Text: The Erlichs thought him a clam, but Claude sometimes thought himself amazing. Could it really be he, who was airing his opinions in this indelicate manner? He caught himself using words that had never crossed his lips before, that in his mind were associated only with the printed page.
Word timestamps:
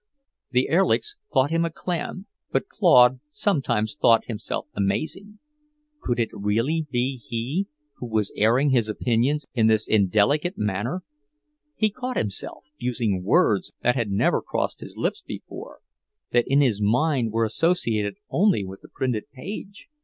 The 0.49 0.67
Erlichs 0.69 1.15
thought 1.31 1.51
him 1.51 1.63
a 1.63 1.69
clam, 1.69 2.25
but 2.51 2.67
Claude 2.67 3.19
sometimes 3.27 3.93
thought 3.93 4.25
himself 4.25 4.65
amazing. 4.73 5.37
Could 5.99 6.19
it 6.19 6.29
really 6.33 6.87
be 6.89 7.17
he, 7.23 7.67
who 7.97 8.07
was 8.07 8.33
airing 8.35 8.71
his 8.71 8.89
opinions 8.89 9.45
in 9.53 9.67
this 9.67 9.87
indelicate 9.87 10.57
manner? 10.57 11.03
He 11.75 11.91
caught 11.91 12.17
himself 12.17 12.63
using 12.79 13.21
words 13.23 13.73
that 13.83 13.93
had 13.95 14.09
never 14.09 14.41
crossed 14.41 14.79
his 14.79 14.97
lips 14.97 15.21
before, 15.21 15.81
that 16.31 16.45
in 16.47 16.61
his 16.61 16.81
mind 16.81 17.31
were 17.31 17.43
associated 17.43 18.15
only 18.27 18.65
with 18.65 18.81
the 18.81 18.89
printed 18.89 19.29
page. 19.31 19.87